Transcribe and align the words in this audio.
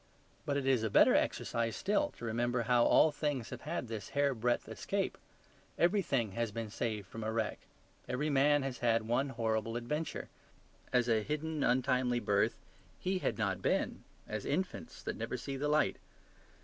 But 0.47 0.57
it 0.57 0.65
is 0.65 0.81
a 0.81 0.89
better 0.89 1.13
exercise 1.13 1.75
still 1.75 2.09
to 2.17 2.25
remember 2.25 2.63
how 2.63 2.85
all 2.85 3.11
things 3.11 3.51
have 3.51 3.61
had 3.61 3.87
this 3.87 4.09
hair 4.17 4.33
breadth 4.33 4.67
escape: 4.67 5.15
everything 5.77 6.31
has 6.31 6.51
been 6.51 6.71
saved 6.71 7.05
from 7.05 7.23
a 7.23 7.31
wreck. 7.31 7.59
Every 8.09 8.27
man 8.31 8.63
has 8.63 8.79
had 8.79 9.07
one 9.07 9.29
horrible 9.29 9.75
adventure: 9.77 10.27
as 10.91 11.07
a 11.07 11.21
hidden 11.21 11.63
untimely 11.63 12.19
birth 12.19 12.55
he 12.97 13.19
had 13.19 13.37
not 13.37 13.61
been, 13.61 14.03
as 14.27 14.43
infants 14.43 15.03
that 15.03 15.17
never 15.17 15.37
see 15.37 15.55
the 15.55 15.67
light. 15.69 15.97